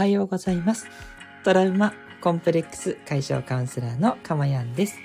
[0.00, 0.86] はようございます。
[1.44, 4.98] トラウマコンプレックス解消カウンセラーのかまやんです、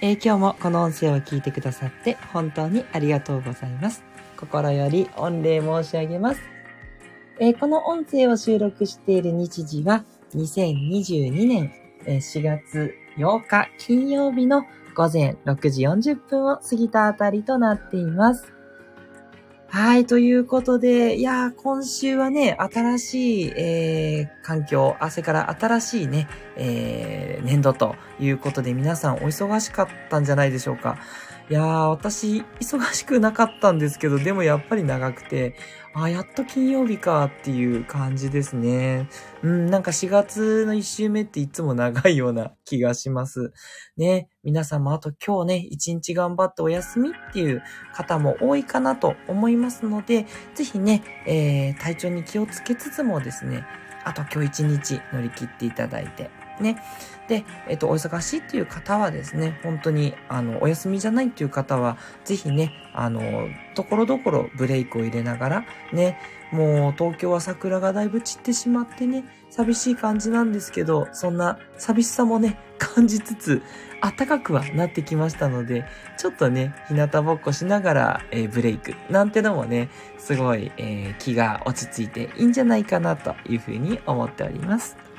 [0.00, 4.02] えー、今日もこの音声を聞いてくださって本当にありがとうございます。
[4.38, 6.40] 心より御礼申し上げます。
[7.38, 11.70] えー、この音声を収録している日時は2022年
[12.06, 14.62] 4月8日金曜日の
[14.94, 18.50] 午前6時40分を過ぎたあたりとなっています。
[19.72, 30.98] はい、ということで、いや今週はね、新しい、えー、環境、汗から新しいね、えー、年度ということで皆さんお忙しかったんじゃないでしょうか。
[31.50, 35.56] いやー、私、忙しくなかったんですけど、でもやっぱり長くて、
[35.94, 39.08] あ、やっと金曜日かっていう感じですね。
[39.42, 43.52] うん、なんか4月の1週目っていつも長いような気がします。
[43.96, 47.64] ね、皆さんもあと今日ね、1日頑張ってお休みっていう
[47.94, 53.66] 方も多いかなと思いますので、ぜひね、えー、体調に気をつけつつもですね、
[54.04, 56.30] あと今日1日乗り切っていただいて、
[56.60, 56.82] ね。
[57.28, 66.18] で、えっと、お忙しいっていう方はですね、本当に、あの、お休みじゃないっていう方は、ぜひね、あの、ところどころブレイクを入れながら、ね、
[66.50, 73.62] もう東京は桜がだいぶ散ってしまってね、寂しい感じなんですけど、そんな寂しさもね、感じつつ、
[74.00, 75.84] 暖かくはなってきましたので、
[76.16, 85.09] ちょっとね、日向ぼっこしながら、えー、ブレイクなんてのもね、すごい、えー、気が落ち着いていいんじゃないかなというふうに思っております。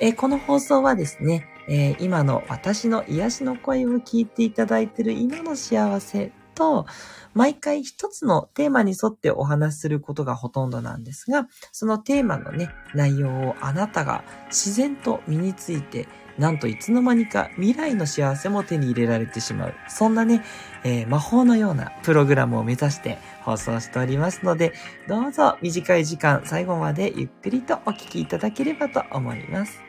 [0.00, 6.86] え、この放送はですね、えー、今の私の癒しの声を聞いていただいている今の幸せと、
[7.34, 19.74] 毎回一つのテーマに沿ってお話しすることがほとんどなんですが、そのテーマのね、内容をあなたが自然と身について、なんといつの間にか未来の幸せも手に入れられてしまう。
[19.88, 20.42] そんなね、
[20.84, 24.72] えー、魔法のようなプログラムを目指して放送しておりますので、
[25.08, 29.85] どうぞ短い時間最後までゆっくりとお聞きいただければと思います。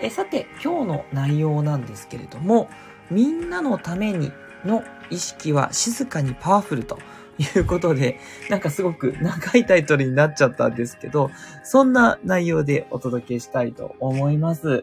[0.00, 2.68] えさて、今日の内容なんですけれども、
[3.10, 4.32] みんなのために
[4.64, 6.98] の意識は静かにパワフルと
[7.38, 8.18] いうことで、
[8.50, 11.30] なんかすごく長いタイトルになっちゃったんですけど、
[11.64, 14.82] そんな内容でお届けしたいと思います。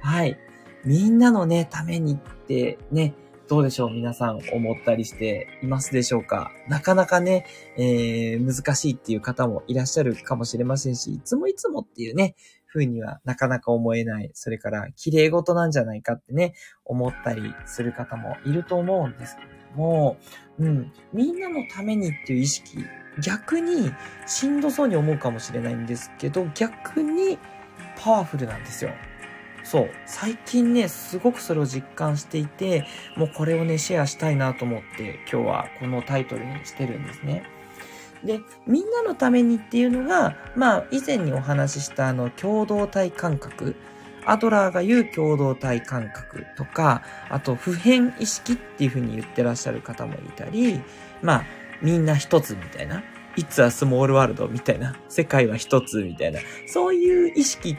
[0.00, 0.38] はい。
[0.84, 3.14] みんなのね、ためにってね、
[3.48, 3.90] どうでしょう？
[3.90, 6.50] 皆さん思ったりしていますでしょうか？
[6.68, 7.46] なかなかね、
[7.76, 12.36] えー、難しいっていう方もいらっしゃるかもしれませんし、いつもいつもっていうね、
[12.74, 14.30] 風にはなかなか思えない。
[14.34, 16.54] それから、綺麗事なんじゃないかってね、
[16.84, 20.16] 思ったりする方もいると思うんですけども、
[20.58, 22.84] うん、みんなのためにっていう意識、
[23.22, 23.92] 逆に
[24.26, 27.38] しんどそうに思うかもしれないんですけど、逆に
[27.96, 28.90] パワフルなんですよ。
[29.62, 29.90] そう。
[30.04, 32.84] 最近ね、すごくそれを実感していて、
[33.16, 37.44] もうこれをね、シェアしたいなと思って、今日はこのタイトルにしてるんですね。
[38.24, 43.76] で、みんなのためにっていうのが、まあ、以前にお話ししたあの、共同体感覚。
[44.26, 50.80] アドラーが言う共同体感覚とか、あと普遍意識っていうふうに言ってらっしゃる方もいたり、
[51.22, 51.44] まあ、
[51.82, 53.02] みんな一つみたいな。
[53.36, 54.96] It's a small world みたいな。
[55.08, 56.40] 世界は一つみたいな。
[56.66, 57.76] そういう意識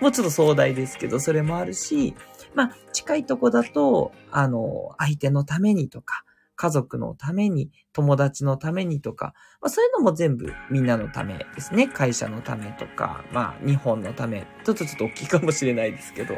[0.00, 2.14] もちょっと壮大ですけど、それもあるし、
[2.54, 6.24] まあ、近いとこだと、あの、相手のためにとか、
[6.58, 9.32] 家族のために、友達のためにとか、
[9.62, 11.86] まあ、そういうのも全部みんなのためですね。
[11.86, 14.44] 会社のためとか、まあ日本のため。
[14.64, 16.34] ちょっとちょっと大きいかもしれないですけど、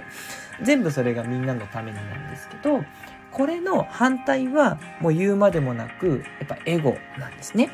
[0.63, 2.85] 全部それがみんなのためになんですけど、
[3.33, 7.71] これの反対はもう言うまでもなく、やっぱエゴなんですね。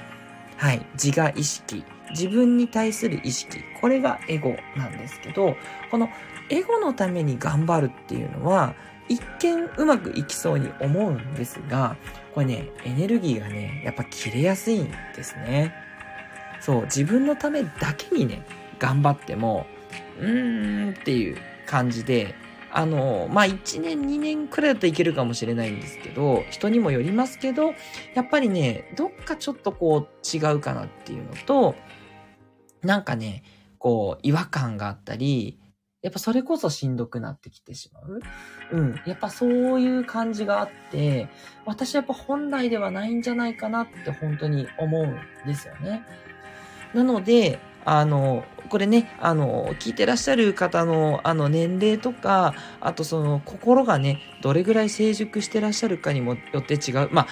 [0.57, 0.87] はい。
[0.93, 1.85] 自我意識。
[2.11, 3.59] 自分に対する意識。
[3.81, 5.57] これがエゴなんですけど、
[5.91, 6.09] この
[6.49, 8.77] エゴのために頑張るっていうのは、
[9.09, 11.97] 一見うまくいきそうに思うんですが、
[12.35, 15.75] これね、エネルギーがね、やっぱ切れやすいんですね。
[16.61, 18.43] そう、自分のためだけにね、
[18.79, 19.67] 頑張っても、
[20.21, 22.35] うーんっていう感じで、
[22.73, 27.75] あの、まあ、1年、2年くらいだといけるかもしれないんですけど、人にもよりますけど、
[28.15, 31.75] やっぱりね、どっかちょっとこう違うかなっていうのと、
[32.83, 33.45] なんかね、
[33.79, 35.59] こう、違和感があったり、
[36.07, 38.21] やっぱそれこそしんどくなってきてしまう？
[38.71, 39.01] うん。
[39.07, 41.29] やっぱそういう感じがあって、
[41.65, 46.05] 私やっぱ本来ではないんじゃないかなって本当に思うんですよね。
[46.95, 57.09] なので、あの、これね、あの、聞いてらっしゃる方の、あの、年齢とか、あとその、心がね、どれぐらい成熟してらっしゃるかにもよって違う。
[57.11, 57.27] ま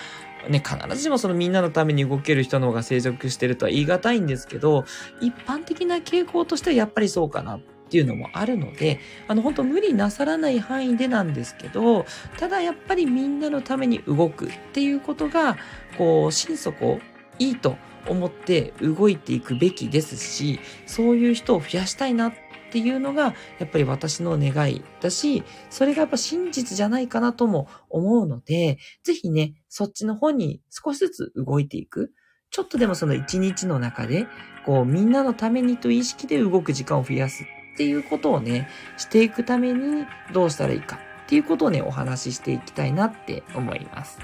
[0.47, 4.85] あ、ね、必ずしもそのみんなのために動ける人の方が成熟してるとは言い難いんですけど、
[5.21, 7.61] 一般的な傾向としてはやっぱりそうかなっ
[7.95, 8.99] っていうのもあるので、
[9.29, 12.07] あの、本当無理なさらない範囲でなんですけど、
[12.39, 15.57] ただやっぱりみんなのために動くっていうことが、
[15.97, 16.99] こう、心底
[17.39, 17.77] いいと
[18.09, 22.33] 思って動いていくべきですし、そういう人を増やしたいなっ
[22.73, 32.11] ていうのが、やっぱり私の願いだし、それがやっぱ真実じゃないかなとも思うので、ぜひね、そっちの方に少しずつ動いていく。
[32.51, 34.27] ちょっとでもその一日の中で、
[34.67, 44.19] こう、みんなのためにと意識で動く時間を増やすっっていうことをね、していくためにどうしたらいいかっていうことをね、お話ししていきたいなって思います。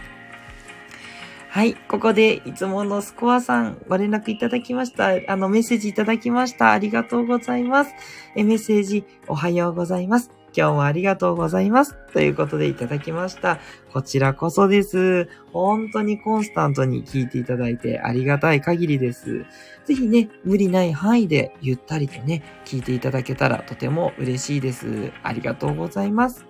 [1.48, 1.74] はい。
[1.74, 5.14] ここで、いつものスコアさん、ご連絡いただきました。
[5.26, 6.70] あの、メッセージいただきました。
[6.70, 7.92] ありがとうございます。
[8.36, 10.39] え、メッセージ、おはようございます。
[10.56, 11.96] 今日もありがとうございます。
[12.12, 13.58] ということでいただきました。
[13.92, 15.28] こちらこそです。
[15.52, 19.44] 本当にコンスタントに聞いていただいてありがたい限りです。
[19.84, 25.12] ぜひね、無理ない範囲でゆったりとね、聞いていただけたらとても嬉しいです。
[25.22, 26.46] ありがとうございます。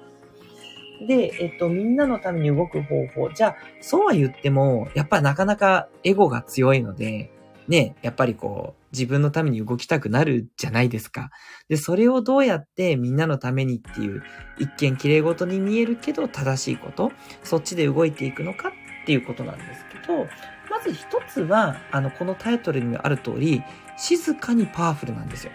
[1.07, 3.31] で、えっと、みんなのために動く方法。
[3.31, 7.31] じゃあ、そうは言っても、やっぱなかなかエゴが強いので、
[7.71, 11.31] ね、やっぱりこう、自分のために動きたくなるじゃないですか。
[11.69, 14.25] で、それをどうやってみんなのためにっていう、
[14.59, 17.13] 一見綺麗事に見えるけど正しいこと、
[17.45, 18.73] そっちで動いていくのかっ
[19.07, 20.27] ていうことなんですけど、
[20.69, 23.63] まず一つは、あの、このタイトルにもある通り、
[23.97, 25.53] 静かにパワフルなんですよ。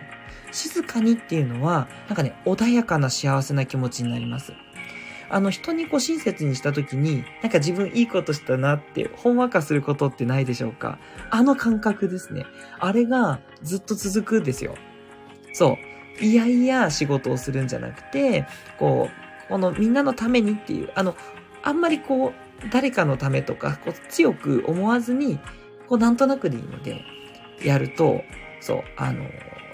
[0.53, 4.53] 静かにっていうのは、なんかね、穏やかな幸せな気持ちになります。
[5.29, 10.99] あの、人にこう親切にした時に、なんか自分いいことしたなって、ほんわかすることってないでしょうか？
[11.31, 12.45] あの感覚ですね。
[12.79, 14.75] あれがずっと続くんですよ。
[15.53, 15.77] そ
[16.21, 16.23] う。
[16.23, 18.45] いやいや仕事をするんじゃなくて、
[18.77, 21.15] こう、このみんなのためにっていう、あの、
[21.63, 25.39] あんまりこう、誰かのためとか、こう強く思わずに、
[25.87, 27.01] こうなんとなくでいいので、
[27.63, 28.21] やると、
[28.61, 29.25] そう、あの、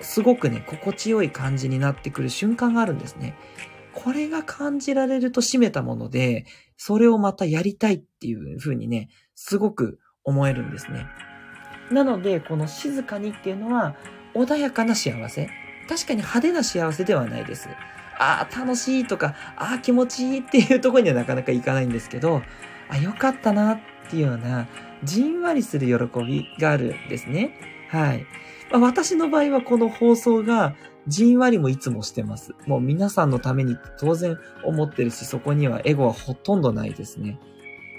[0.01, 3.35] すごくね、心地よい感じになってくる瞬間があるんですね。
[4.03, 6.45] これが感じられると締めたもので、
[6.75, 11.05] それをまたやりたいっていう風にね、すごく思えるんですね。
[11.91, 13.95] なので、この静かにっていうのは、
[14.33, 15.49] 穏やかな幸せ。
[15.87, 17.69] 確かに派手な幸せではないです。
[18.17, 22.41] ああ、楽しいとか、ああ、気持ちいいっていうところにはなかなかいかないんですけど、
[22.89, 24.67] あ、よかったなっていうような、
[25.03, 27.51] じんわりする喜びがあるんですね。
[27.89, 28.25] はい。
[28.71, 30.75] まあ、私の場合はこの放送が
[31.07, 32.53] じんわりもいつもしてます。
[32.67, 37.39] もう皆さんのために当然思ってるし、そこにはエゴはほとんどないですね。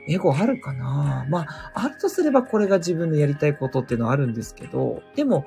[0.08, 1.26] エゴあるかな？
[1.28, 5.46] まあ、あるとすればこれが自分のやりたいことっていうのはあるんですけど、でも、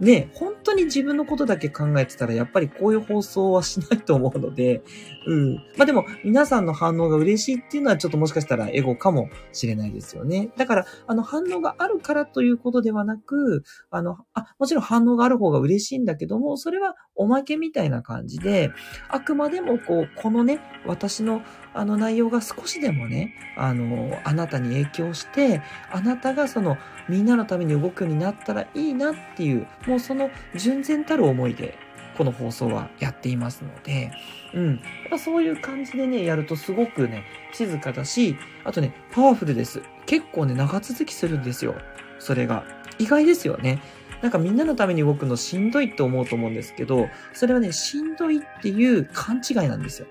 [0.00, 4.82] ね、本当に自分のことだけ考えてたら、やっぱりこういう放送はしないと思うので、
[5.26, 5.54] うん。
[5.76, 10.50] まあでも、皆さんの反応が嬉しいっていうのは、ちょっともしかしたらエゴかもしれないですよね。
[10.56, 18.70] だから、あの、反応があるからということではなく、あの、あ、もちろん反応がある方が嬉しいんだけども、それはおまけみたいな感じで、
[19.08, 21.42] あくまでもこう、このね、私の
[21.74, 26.76] あの内容が少しでもね、あの、あなたに影響して、あなたがその、
[27.08, 31.78] みんなのために動くようになったらいいなっていう、もうその純然たる思いで、
[32.16, 34.12] この放送はやっていますので、
[34.54, 34.80] うん。
[35.10, 39.82] やそういう感じでね、やるとすごくね、静かだし、あとね、パワフルです。
[40.06, 41.74] 結構ね、長続きするんですよ。
[42.18, 42.64] それが。
[42.98, 43.80] 意外ですよね。
[44.20, 50.06] なんかみんなのために動くのしんどいって思うと思うんですけど、それはね、しんどいっていう勘違いなんですよ。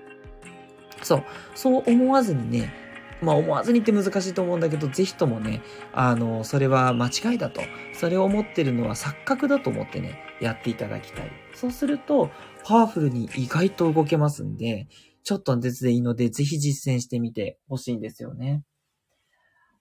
[1.02, 1.24] そう。
[1.54, 2.72] そう思わずにね、
[3.20, 5.62] まあ思わずにって難しいと思うんだけど、ぜひともね、
[5.92, 7.60] あの、それは間違いだと。
[7.94, 11.30] それを思ってるのは錯覚だと思ってね、やっていただきたい。
[11.54, 12.30] そうすると、
[12.64, 14.88] パワフルに意外と動けますんで、
[15.24, 18.64] ちょっとの鉄でいいので、ぜひ実践してみてほしいんですよね。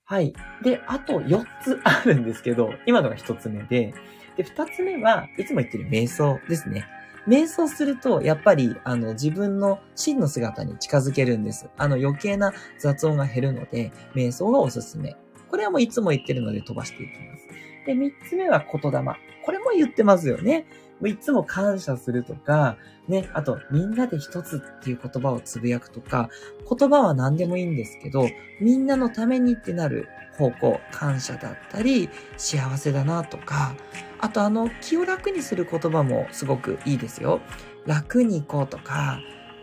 [0.04, 0.34] はい。
[0.64, 3.94] で、あと4つあるんですけど、今のが1つ目で、
[4.38, 6.86] で、2つ目はいつも言ってる瞑想ですね。
[7.28, 11.70] 瞑想すると、やっぱり、あの、自分の真の姿に近づけるんです。
[11.78, 15.16] あの、余計な雑音が減るので、瞑想がおすすめ。
[15.50, 17.48] これはもういつも言ってるので飛ばしていきます。
[17.86, 19.00] で、三つ目は言霊。
[19.44, 20.66] これも言ってますよね。
[21.08, 22.78] いつも感謝するとか、
[23.08, 26.30] ね、あと、みんなで一つっていう言葉をつぶやくとか、
[26.70, 28.28] 言葉は何でもいいんですけど、
[28.60, 33.76] みんなのためにってなる方向、感謝だったり、幸せだなとか、
[34.20, 37.42] あとあの、気を楽にする言葉もすごくいいですよ。
[37.86, 39.20] 楽に行こうとか、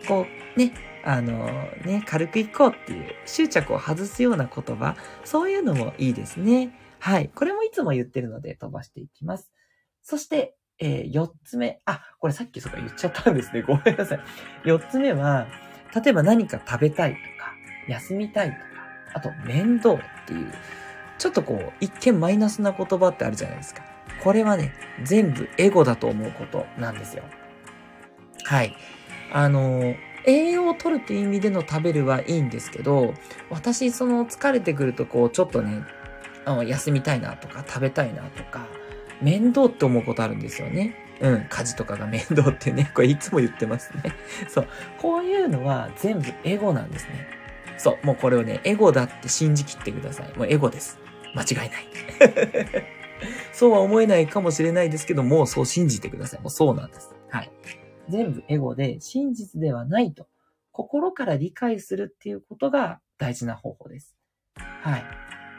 [0.07, 0.73] こう、ね、
[1.05, 1.45] あの
[1.85, 6.77] ね、軽く行こうっていう執着を外すような言葉、そういうのもいいですね。
[6.99, 7.29] はい。
[7.33, 9.51] これもいつも言ってるので飛ばしていきます。
[10.03, 11.81] そして、えー、4つ目。
[11.85, 13.61] あ、これさっきそか言っちゃったんですね。
[13.61, 14.19] ごめんなさい。
[14.63, 15.47] 4つ目は、
[15.93, 17.53] 例えば何か食べたいとか、
[17.87, 18.63] 休みたいとか、
[19.13, 20.51] あと面倒っていう、
[21.17, 23.83] ちょっとこう、一見マイナスな言葉ってあるじゃないですか。
[24.23, 27.23] これはね、全部エゴだと思うことなんですよ。
[28.45, 28.75] はい。
[29.31, 29.95] あの、
[30.25, 33.13] 栄養を取るっていう意味での食べるはいいんですけど、
[33.49, 35.83] 私、その疲れてくるとこう、ちょっとね、
[36.65, 38.67] 休みたいなとか、食べたいなとか、
[39.21, 40.95] 面倒って思うことあるんですよね。
[41.21, 44.13] うん、家事とかが面倒ってね、 これいつも言ってますね。
[44.47, 44.67] そう。
[44.97, 47.27] こういうのは全部エゴなんですね。
[47.77, 48.05] そう。
[48.05, 50.37] もうこれをね、エゴだって信じきってください。
[50.37, 50.99] もうエゴです。
[51.35, 51.87] 間違いない。
[53.51, 56.41] そうは思えないかもしれないですけども、そう信じてください。
[56.41, 57.13] もうそうなんです。
[57.29, 57.51] はい。
[58.07, 60.27] 全部エゴで真実ではないと、
[60.71, 64.15] 心から理解するっていうことが大事な方法です。
[64.55, 65.03] はい。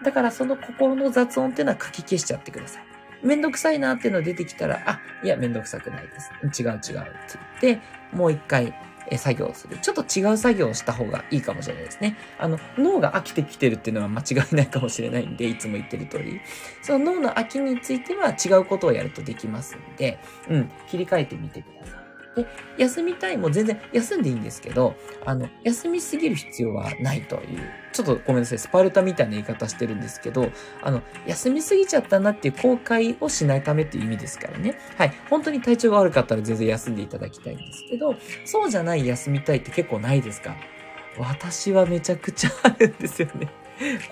[0.03, 2.90] だからその心の雑音っていうのは書き消しちゃってください。
[3.23, 6.21] めんどくさいなっていうのが出てきたら、あ、いや、めんどくさくないで
[6.53, 6.63] す。
[6.63, 6.83] 違う違うって
[7.63, 7.81] 言って、
[8.13, 8.75] もう一回、
[9.09, 9.79] え作業する。
[9.79, 12.17] ちょっと違う作業をした方がいいかもしれないですね。
[12.39, 16.41] あの、脳が飽きてきてるっていうのは間違いないかもしれないんで、いつも言ってる通り。
[16.83, 22.10] その脳の飽きについては違うことをやるとできますんで、うん、切り替えてみてください。
[22.37, 22.47] で、
[22.79, 24.95] 休みたいも全然休んでいいんですけど、
[25.25, 27.61] あの、休みすぎる必要はないという、
[27.93, 30.51] ちょっとごめんなさい、スパルタみたいな言い方してるんですけど、
[30.83, 34.79] あの、休みすぎちゃったなっていう後悔をしないためっていう意味ですからね。
[34.97, 35.13] はい。
[35.29, 40.57] 本当に体調が悪かったら全然休んでいただきたいんですけど、そうじゃない休みたいって結構ないですか
[41.19, 43.49] 私はめちゃくちゃあるんですよね。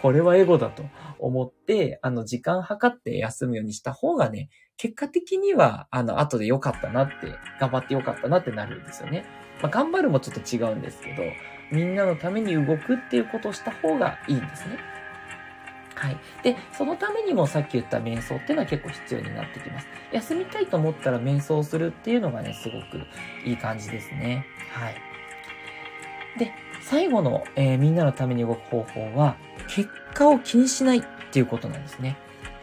[0.03, 0.83] これはエゴだと
[1.19, 4.49] 思って、あの、時間計って休むようにした方がね、
[4.79, 7.15] 結果的には、あの、後で良かったなって、
[7.61, 9.25] 頑張って良かったなってなるんですよね。
[9.61, 11.25] まあ、頑張るもちょっと違うんですけど、
[11.73, 14.79] みんなのために動くっていうことをした方がいいんですね。
[15.97, 16.17] はい。
[16.45, 19.89] で、そのためにもさっき言った瞑想っていうのは結構必要になってきます。
[20.13, 23.05] 休みたいと思ったら瞑想するっていうのがね、すごく
[23.45, 24.47] いい感じですね。
[24.71, 24.95] はい。
[26.39, 32.17] で、最後の、えー、みんなのために動く方法は、結果を気にしないっていうことなんですね。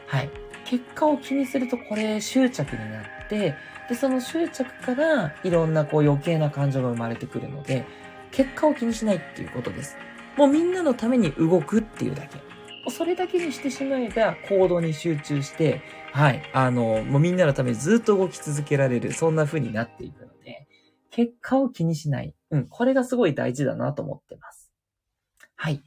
[0.07, 0.29] はい。
[0.65, 3.55] 結果を気にするとこれ執着になって、
[3.87, 7.85] で、その執着からいろんなこう余計な感情が生まれてくるので、
[8.31, 9.95] 結果を気にしないっていうことです。
[10.35, 12.39] もうみんなのために動くっていうだけ。
[12.89, 15.81] それだけにしてしまえば行動に集中して、
[16.11, 20.67] はい、あの、もうみんなのためにずっと動き続けられる、そんな風になっていくので、
[21.09, 22.33] 結果を気にしない。
[22.51, 24.71] うん、これがすごい大事だなと思ってます。
[25.55, 25.81] はい。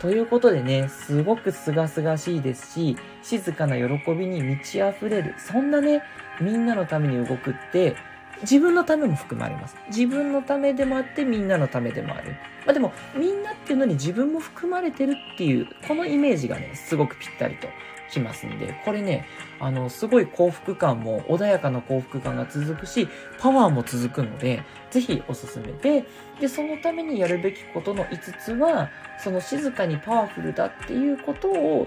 [0.00, 5.34] ということでね、すごく清々しいですし、静かな喜びに満ち溢れる。
[5.38, 6.02] そんなね、
[6.40, 7.96] みんなのために動くって、
[8.40, 9.76] 自分のためも含まれます。
[9.88, 12.32] 自分のためでもあって、みんなのためでもある。
[12.64, 17.68] まあでも、みんなっていうのに自分も含まれてるっていう、このイメージがね、すごくぴったりと
[18.10, 19.26] きますんで、これね、
[19.58, 26.04] あの、すごい幸福感も穏やかな幸福感が続くし、パワーも続くので、ぜひおすすめで、
[26.40, 31.86] で、そのためにやるべきことの5つは、その静かにパワフルだっていうことを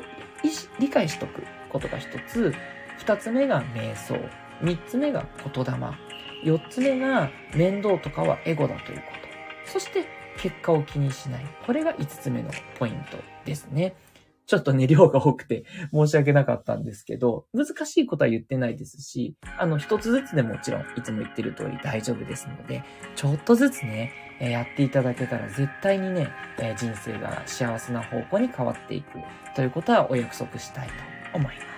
[0.79, 2.53] 理解しとくことが1つ、
[2.99, 4.15] 2つ目が瞑想、
[4.61, 5.71] 3つ目が言霊、
[6.43, 9.03] 4つ目が面倒とかはエゴだというこ
[9.65, 9.71] と。
[9.71, 10.05] そして
[10.37, 11.45] 結果を気にしない。
[11.65, 13.95] これが5つ目のポイントですね。
[14.53, 22.83] ちょっとね、量が多くて 申し訳なかったんですけど、難しいことは言ってないですし、あの、一つずつでもちろん、いつも言ってる通り大丈夫ですので、
[23.15, 26.29] ちょっとずつね、えやっていただけたら絶対にね、
[26.59, 29.17] え人生が幸せな方向に変わっていく
[29.55, 30.93] ということはお約束したいと
[31.33, 31.73] 思います。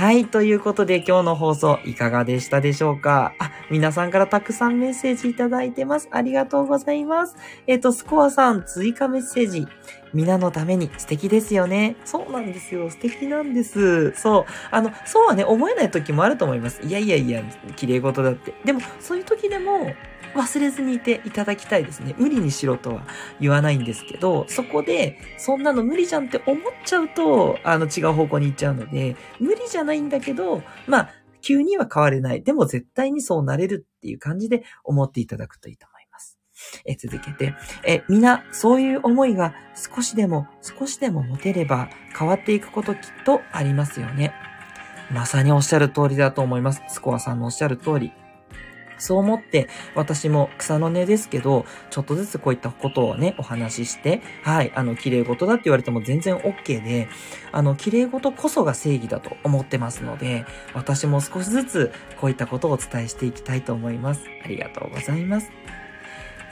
[0.00, 0.24] はい。
[0.24, 3.34] ということで今日の放送いかがでしたでしょうか？
[3.38, 6.08] あ、皆さんからたくさんメッセージいただいてます。
[6.10, 7.36] ありがとうございます。
[7.66, 9.66] えっ、と、スコアさん追加メッセージ。
[10.12, 11.96] 皆のために素敵ですよね。
[12.04, 12.90] そうなんですよ。
[12.90, 14.12] 素敵なんです。
[14.12, 14.44] そう。
[14.70, 16.82] あの、そうはね、思えない時もあると思います。
[16.82, 17.42] いやいやいや、
[17.76, 18.54] 綺麗事だって。
[18.64, 19.94] でも、そういう時でも、
[20.34, 22.14] 忘れずにいていただきたいですね。
[22.18, 23.06] 無理にしろとは
[23.40, 31.10] 言わないんですけど、そこで、そんなの無理じゃんって思っちゃうと、あの、違う方向に行っちゃうので、無理じゃないんだけど、まあ、
[31.42, 32.42] 急には変われない。
[32.42, 35.99] でも絶対にそうなれるっていう感じで思っていただくといいと思います。
[36.84, 44.32] え続けて、え皆、そういう思いが少しでも、少しでも持てれば変わっていくこときっとありますよね。
[45.10, 46.82] まさにおっしゃる通りだと思います。
[46.88, 48.12] スコアさんのおっしゃる通り。
[49.00, 57.08] そう思って、私も草の根ですけど、ちょっとずつこういったことをね、お話しして、はい、あの、綺麗事だって言われても全然 OK で、
[57.50, 64.22] あの、綺麗事こそが正義だと思ってますので、私も少しずつこういったことをお伝えしていきたいと思います。
[64.44, 65.50] ありがとうございます。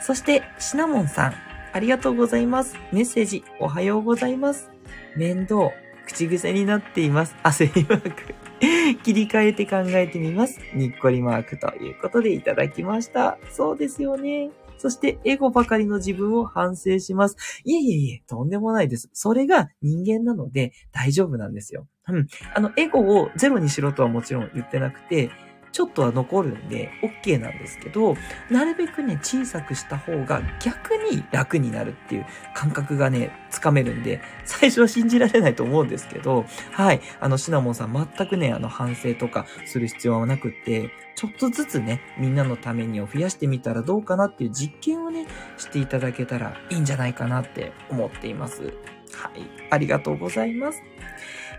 [0.01, 1.33] そして、シナモンさん、
[1.73, 2.75] ありがとうございます。
[2.91, 4.69] メッセージ、おはようございます。
[5.15, 5.71] 面倒、
[6.07, 7.35] 口癖になっています。
[7.43, 8.35] 焦りマーク。
[9.03, 10.59] 切り替えて考えてみます。
[10.73, 13.37] にっこりマークということでいただきました。
[13.51, 14.49] そうですよね。
[14.77, 17.61] そして、エゴばかりの自分を反省します。
[17.65, 19.09] いえいえいえ、とんでもないです。
[19.13, 21.85] それが人間なので大丈夫なんですよ。
[22.07, 22.27] うん。
[22.55, 25.31] あの、エゴをゼロにしろとはもちろん言ってなくて、
[25.71, 26.91] ちょっとは残るんで
[27.23, 28.15] OK なんですけど、
[28.49, 45.25] なるべくね、小さくした方が逆に楽になるっていう感覚がね、つかめるんで、最初は信じられないと思うんですけど、はい、あの、シナモンさん全くね、あの、反省とかする必要はなくって、ちょっとずつね、みんなのためにを増やしてみたらどうかなっていう実験をね、
[45.57, 48.73] していただけたらいいんじゃないかなって思っています。
[49.13, 50.81] はい、ありがとうございます。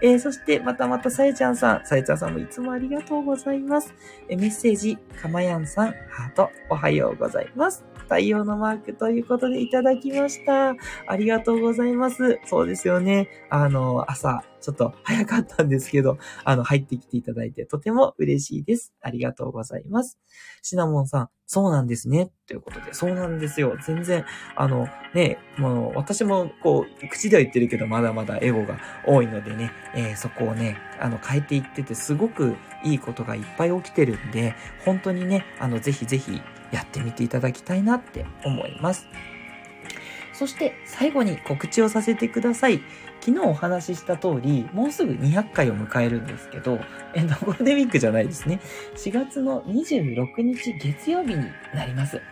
[0.03, 1.87] えー、そして、またまたさえちゃんさん。
[1.87, 3.95] さえちゃんさんもいつもありがとうございます。
[4.29, 7.90] え、メッセージ、かまやんさん、ハート、おはようございます。
[8.11, 10.75] 太陽のマークということでいただきました。
[11.07, 12.41] ありがとうございます。
[12.45, 13.29] そうですよね。
[13.51, 18.93] あの、朝、ちょっと早かったんですけど、あの、入ってきていただいてとても嬉しいです。
[19.01, 20.19] ありがとうございます。
[20.61, 22.33] シナモンさん、そうなんですね。
[22.49, 23.77] ということで、そうなんですよ。
[23.87, 24.25] 全然、
[24.57, 28.77] あの、ね、もう、私も、こう、口では言ってるけど、まだまだエゴが
[29.07, 39.07] 多いのでね、えー、そこをね、あの、変えていってて、すごくいいことがいっぱい起きてるんで、本当にね、あの、ぜひぜひ、やってみていただきたいなって思います。
[40.33, 42.81] そして最後に告知をさせてください。
[43.21, 46.81] 昨日お話しした通り、もうすぐ200回を迎えるんですけど、
[47.15, 48.61] えっと、ゴールデンウィークじゃないですね。
[48.97, 52.23] 4月の26日月曜日になります。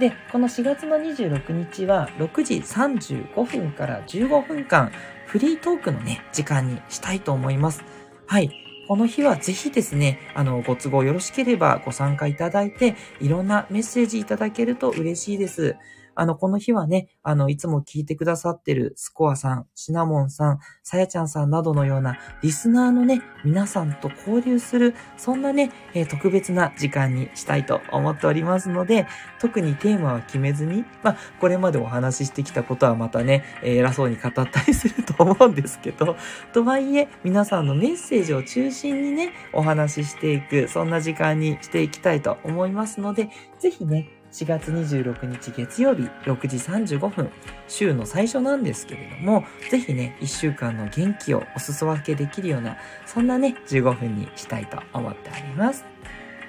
[0.00, 4.90] で、この4月の26日は6時35分から15分間、
[5.26, 7.84] フリートークのね、時間にしたいと思います。
[8.26, 8.50] はい。
[8.88, 15.76] この日はぜひですね、あの、ご都合よろしければご参加いただいて、いろんなメッセージいただけると嬉しいです。
[16.14, 29.06] あの、この日はね、あの、いつも聞いてくださってるスコアさん、シナモンさん、さやちゃんさんなどのようなリスナーのね、皆さんと交流する、そんなね、えー、特別な時間にしたいと思っておりますので、
[29.40, 36.16] 特にテーマは決めずに、まあ、これまでお話ししてきたことはまたね、えー、偉そうに語ったりすると思うんですけど、
[36.52, 47.30] とはいえ、皆さんのメッセージを中心にね、お話ししていく、そんな時間にしていきたいと思いますので、ぜひね、4月26日月曜日6時35分、
[47.68, 55.84] 週の最初なんですけれども、ぜひね、1週間の元気をお裾分けできるような、そんなね、15分にしたいと思っております。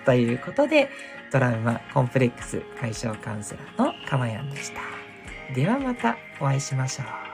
[0.06, 0.90] ということで、
[1.30, 4.82] トラウマコンプレックス解消カウンセラーのかまやんでした。
[5.54, 7.33] ではまたお会いしましょう。